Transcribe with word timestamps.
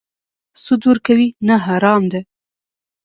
سود 0.63 0.81
ورکوي؟ 0.89 1.27
نه، 1.47 1.55
حرام 1.65 2.03
ده 2.11 2.19